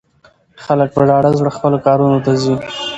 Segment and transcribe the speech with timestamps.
[0.63, 2.55] خلک په ډاډه زړه خپلو کارونو ته ځي.